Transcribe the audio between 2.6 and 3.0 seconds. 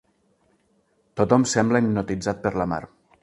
la Mar.